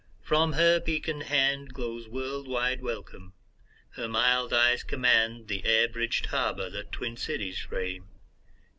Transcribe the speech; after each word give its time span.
From 0.23 0.53
her 0.53 0.79
beacon 0.79 1.21
handGlows 1.21 2.07
world 2.07 2.47
wide 2.47 2.81
welcome; 2.81 3.33
her 3.97 4.07
mild 4.07 4.51
eyes 4.51 4.83
commandThe 4.83 5.61
air 5.63 5.87
bridged 5.89 6.25
harbour 6.25 6.71
that 6.71 6.91
twin 6.91 7.17
cities 7.17 7.59
frame. 7.59 8.07